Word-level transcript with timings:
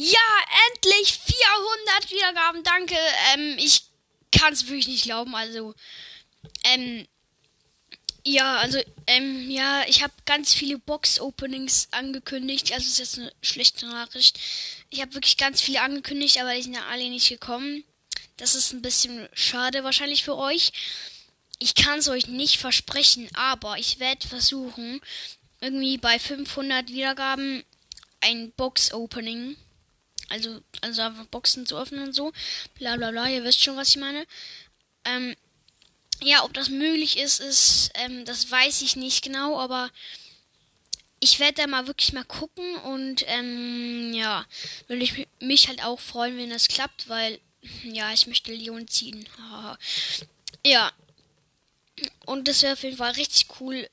Ja, 0.00 0.20
endlich 0.70 1.18
400 1.26 2.10
Wiedergaben. 2.12 2.62
Danke. 2.62 2.94
Ähm, 3.34 3.56
ich 3.58 3.82
kann 4.30 4.52
es 4.52 4.68
wirklich 4.68 4.86
nicht 4.86 5.02
glauben. 5.02 5.34
Also, 5.34 5.74
ähm, 6.62 7.08
ja, 8.24 8.58
also, 8.58 8.78
ähm, 9.08 9.50
ja, 9.50 9.82
ich 9.88 10.04
habe 10.04 10.12
ganz 10.24 10.54
viele 10.54 10.78
Box-Openings 10.78 11.88
angekündigt. 11.90 12.70
Also, 12.72 12.84
das 12.84 12.92
ist 12.92 12.98
jetzt 13.00 13.18
eine 13.18 13.32
schlechte 13.42 13.86
Nachricht. 13.86 14.38
Ich 14.90 15.00
habe 15.00 15.14
wirklich 15.14 15.36
ganz 15.36 15.60
viele 15.60 15.80
angekündigt, 15.80 16.40
aber 16.40 16.54
die 16.54 16.62
sind 16.62 16.74
ja 16.74 16.86
alle 16.86 17.10
nicht 17.10 17.28
gekommen. 17.28 17.82
Das 18.36 18.54
ist 18.54 18.72
ein 18.72 18.82
bisschen 18.82 19.28
schade 19.32 19.82
wahrscheinlich 19.82 20.22
für 20.22 20.36
euch. 20.36 20.70
Ich 21.58 21.74
kann 21.74 21.98
es 21.98 22.08
euch 22.08 22.28
nicht 22.28 22.58
versprechen, 22.58 23.28
aber 23.34 23.78
ich 23.78 23.98
werde 23.98 24.28
versuchen, 24.28 25.00
irgendwie 25.60 25.98
bei 25.98 26.20
500 26.20 26.88
Wiedergaben 26.90 27.64
ein 28.20 28.52
Box-Opening 28.52 29.56
also, 30.28 30.60
also 30.80 31.02
einfach 31.02 31.26
Boxen 31.26 31.66
zu 31.66 31.76
öffnen 31.76 32.08
und 32.08 32.12
so. 32.12 32.32
Bla 32.78 32.96
bla 32.96 33.10
bla, 33.10 33.28
ihr 33.28 33.44
wisst 33.44 33.62
schon, 33.62 33.76
was 33.76 33.90
ich 33.90 33.96
meine. 33.96 34.26
Ähm, 35.04 35.34
ja, 36.20 36.44
ob 36.44 36.52
das 36.52 36.68
möglich 36.68 37.18
ist, 37.18 37.40
ist, 37.40 37.90
ähm, 37.94 38.24
das 38.24 38.50
weiß 38.50 38.82
ich 38.82 38.96
nicht 38.96 39.22
genau, 39.22 39.58
aber 39.58 39.90
ich 41.20 41.38
werde 41.40 41.62
da 41.62 41.66
mal 41.66 41.86
wirklich 41.86 42.12
mal 42.12 42.24
gucken 42.24 42.76
und 42.76 43.24
ähm, 43.26 44.12
ja, 44.14 44.44
würde 44.86 45.02
ich 45.02 45.26
mich 45.40 45.68
halt 45.68 45.82
auch 45.84 46.00
freuen, 46.00 46.36
wenn 46.36 46.50
das 46.50 46.68
klappt, 46.68 47.08
weil 47.08 47.40
ja, 47.82 48.12
ich 48.12 48.26
möchte 48.26 48.52
Leon 48.52 48.86
ziehen. 48.88 49.28
ja. 50.64 50.92
Und 52.26 52.46
das 52.46 52.62
wäre 52.62 52.74
auf 52.74 52.82
jeden 52.84 52.96
Fall 52.96 53.12
richtig 53.12 53.46
cool. 53.60 53.88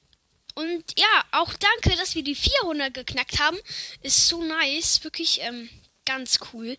Und 0.54 0.84
ja, 0.98 1.26
auch 1.32 1.54
danke, 1.54 1.98
dass 1.98 2.16
wir 2.16 2.24
die 2.24 2.36
400 2.36 2.94
geknackt 2.94 3.40
haben. 3.40 3.58
Ist 4.02 4.28
so 4.28 4.44
nice, 4.44 5.04
wirklich. 5.04 5.42
Ähm, 5.42 5.70
ganz 6.06 6.40
cool. 6.54 6.78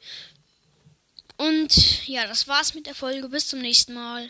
Und 1.37 2.07
ja, 2.09 2.27
das 2.27 2.49
war's 2.49 2.75
mit 2.75 2.87
der 2.87 2.95
Folge. 2.95 3.29
Bis 3.29 3.49
zum 3.49 3.61
nächsten 3.61 3.93
Mal. 3.93 4.25